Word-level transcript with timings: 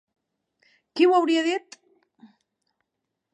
Qui 0.95 1.07
ho 1.09 1.13
hauria 1.17 1.43
dit? 1.49 1.77